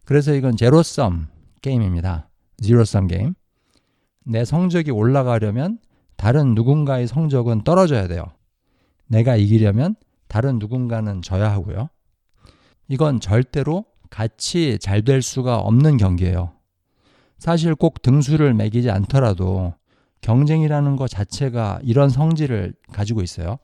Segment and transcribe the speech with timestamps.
[0.04, 1.28] 그래서 이건 제로섬
[1.62, 2.28] 게임입니다.
[2.60, 3.34] 제로섬 게임.
[4.24, 5.78] 내 성적이 올라가려면
[6.16, 8.24] 다른 누군가의 성적은 떨어져야 돼요.
[9.06, 9.94] 내가 이기려면
[10.26, 11.90] 다른 누군가는 져야 하고요.
[12.88, 13.84] 이건 절대로
[14.16, 16.54] 같이 잘 될 수가 없는 경기예요.
[17.38, 19.74] 사실 꼭 등수를 매기지 않더라도
[20.22, 23.58] 경쟁이라는 것 자체가 이런 성질을 가지고 있어요.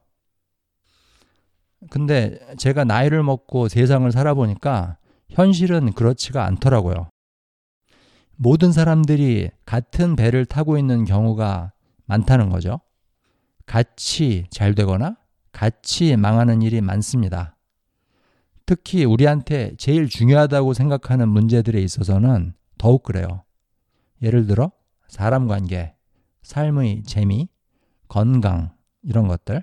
[1.89, 4.99] 근데 제가 나이를 먹고 세상을 살아보니까
[5.31, 7.09] 현실은 그렇지가 않더라고요.
[8.37, 11.73] 모든 사람들이 같은 배를 타고 있는 경우가
[12.05, 12.79] 많다는 거죠.
[13.65, 15.17] 같이 잘 되거나
[15.51, 17.57] 같이 망하는 일이 많습니다.
[18.67, 23.45] 특히 우리한테 제일 중요하다고 생각하는 문제들에 있어서는 더욱 그래요.
[24.23, 24.73] 예를 들어
[25.09, 25.95] 사람 관계,
[26.43, 27.49] 삶의 재미,
[28.09, 28.73] 건강
[29.03, 29.63] 이런 것들.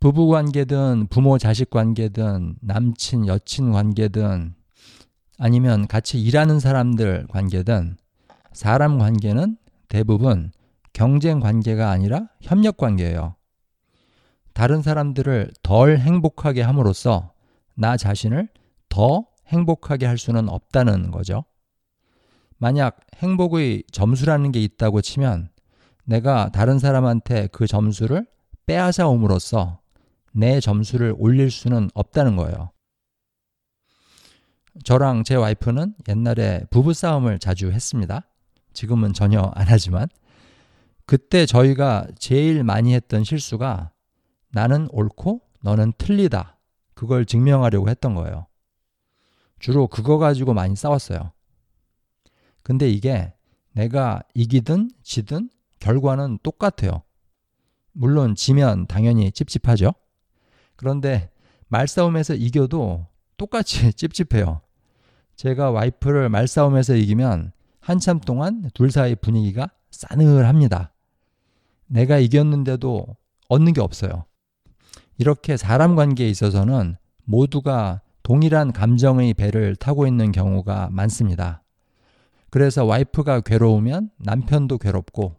[0.00, 4.54] 부부 관계든 부모 자식 관계든 남친 여친 관계든
[5.38, 7.96] 아니면 같이 일하는 사람들 관계든
[8.52, 9.56] 사람 관계는
[9.88, 10.52] 대부분
[10.92, 13.34] 경쟁 관계가 아니라 협력 관계예요.
[14.52, 17.32] 다른 사람들을 덜 행복하게 함으로써
[17.78, 18.48] 나 자신을
[18.88, 21.44] 더 행복하게 할 수는 없다는 거죠.
[22.56, 25.48] 만약 행복의 점수라는 게 있다고 치면
[26.04, 28.26] 내가 다른 사람한테 그 점수를
[28.66, 29.80] 빼앗아 옴으로써
[30.32, 32.72] 내 점수를 올릴 수는 없다는 거예요.
[34.84, 38.22] 저랑 제 와이프는 옛날에 부부싸움을 자주 했습니다.
[38.72, 40.08] 지금은 전혀 안 하지만.
[41.06, 43.92] 그때 저희가 제일 많이 했던 실수가
[44.50, 46.57] 나는 옳고 너는 틀리다.
[46.98, 48.48] 그걸 증명하려고 했던 거예요.
[49.60, 51.30] 주로 그거 가지고 많이 싸웠어요.
[52.64, 53.32] 근데 이게
[53.70, 55.48] 내가 이기든 지든
[55.78, 57.04] 결과는 똑같아요.
[57.92, 59.92] 물론 지면 당연히 찝찝하죠.
[60.74, 61.30] 그런데
[61.68, 64.60] 말싸움에서 이겨도 똑같이 찝찝해요.
[65.36, 70.92] 제가 와이프를 말싸움에서 이기면 한참 동안 둘 사이 분위기가 싸늘합니다.
[71.86, 73.06] 내가 이겼는데도
[73.48, 74.24] 얻는 게 없어요.
[75.18, 81.62] 이렇게 사람 관계에 있어서는 모두가 동일한 감정의 배를 타고 있는 경우가 많습니다.
[82.50, 85.34] 그래서 와이프가 괴로우면 남편도 괴롭고,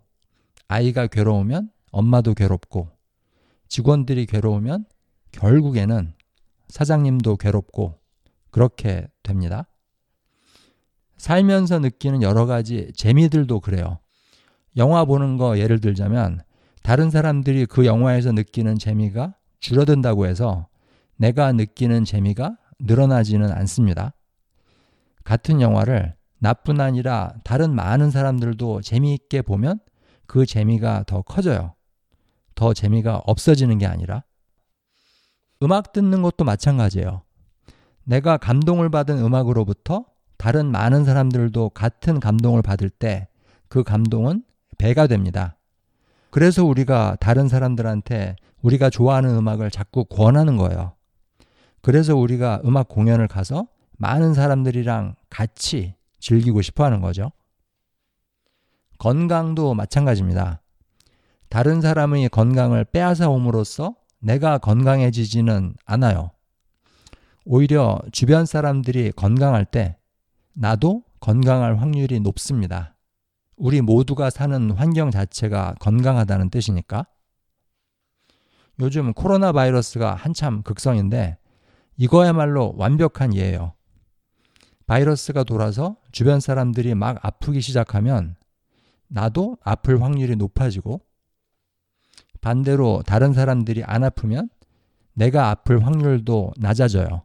[0.67, 2.89] 아이가 괴로우면 엄마도 괴롭고,
[3.69, 4.85] 직원들이 괴로우면
[5.31, 6.13] 결국에는
[6.67, 7.95] 사장님도 괴롭고,
[8.51, 9.67] 그렇게 됩니다.
[11.17, 13.99] 살면서 느끼는 여러 가지 재미들도 그래요.
[14.77, 16.41] 영화 보는 거 예를 들자면,
[16.83, 20.67] 다른 사람들이 그 영화에서 느끼는 재미가 줄어든다고 해서
[21.17, 24.13] 내가 느끼는 재미가 늘어나지는 않습니다.
[25.23, 29.79] 같은 영화를 나뿐 아니라 다른 많은 사람들도 재미있게 보면
[30.25, 31.73] 그 재미가 더 커져요.
[32.55, 34.23] 더 재미가 없어지는 게 아니라.
[35.61, 37.23] 음악 듣는 것도 마찬가지예요.
[38.05, 40.05] 내가 감동을 받은 음악으로부터
[40.37, 43.27] 다른 많은 사람들도 같은 감동을 받을 때
[43.69, 44.43] 그 감동은
[44.77, 45.55] 배가 됩니다.
[46.31, 50.93] 그래서 우리가 다른 사람들한테 우리가 좋아하는 음악을 자꾸 권하는 거예요.
[51.81, 53.67] 그래서 우리가 음악 공연을 가서
[53.97, 57.31] 많은 사람들이랑 같이 즐기고 싶어 하는 거죠.
[58.97, 60.61] 건강도 마찬가지입니다.
[61.49, 66.31] 다른 사람의 건강을 빼앗아 옴으로써 내가 건강해지지는 않아요.
[67.45, 69.97] 오히려 주변 사람들이 건강할 때
[70.53, 72.95] 나도 건강할 확률이 높습니다.
[73.55, 77.05] 우리 모두가 사는 환경 자체가 건강하다는 뜻이니까.
[78.79, 81.37] 요즘 코로나 바이러스가 한참 극성인데
[81.97, 83.73] 이거야말로 완벽한 예예요.
[84.87, 88.35] 바이러스가 돌아서 주변 사람들이 막 아프기 시작하면
[89.07, 91.01] 나도 아플 확률이 높아지고
[92.41, 94.49] 반대로 다른 사람들이 안 아프면
[95.13, 97.23] 내가 아플 확률도 낮아져요.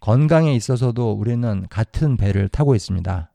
[0.00, 3.32] 건강에 있어서도 우리는 같은 배를 타고 있습니다.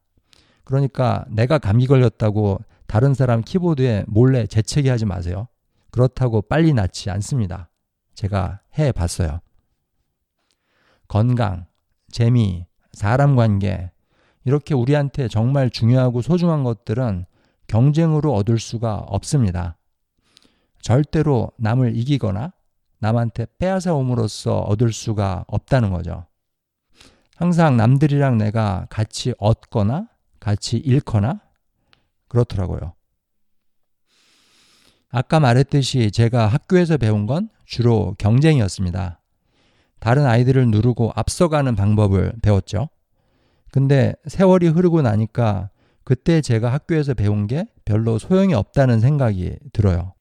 [0.63, 5.47] 그러니까 내가 감기 걸렸다고 다른 사람 키보드에 몰래 재채기 하지 마세요.
[5.91, 7.69] 그렇다고 빨리 낫지 않습니다.
[8.13, 9.41] 제가 해 봤어요.
[11.07, 11.65] 건강,
[12.09, 13.91] 재미, 사람 관계,
[14.45, 17.25] 이렇게 우리한테 정말 중요하고 소중한 것들은
[17.67, 19.77] 경쟁으로 얻을 수가 없습니다.
[20.81, 22.53] 절대로 남을 이기거나
[22.99, 26.25] 남한테 빼앗아 옴으로써 얻을 수가 없다는 거죠.
[27.35, 30.07] 항상 남들이랑 내가 같이 얻거나
[30.39, 31.41] 같이 잃거나
[32.27, 32.93] 그렇더라고요.
[35.11, 39.19] 아까 말했듯이 제가 학교에서 배운 건 주로 경쟁이었습니다.
[39.99, 42.89] 다른 아이들을 누르고 앞서가는 방법을 배웠죠.
[43.71, 45.69] 근데 세월이 흐르고 나니까
[46.03, 50.13] 그때 제가 학교에서 배운 게 별로 소용이 없다는 생각이 들어요.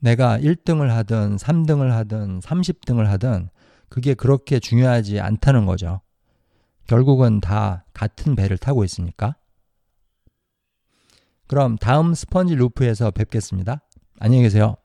[0.00, 3.48] 내가 1등을 하든 3등을 하든 30등을 하든
[3.88, 6.00] 그게 그렇게 중요하지 않다는 거죠.
[6.86, 9.36] 결국은 다 같은 배를 타고 있으니까.
[11.52, 13.82] 그럼 다음 스펀지 루프에서 뵙겠습니다.
[14.18, 14.76] 안녕히 계세요.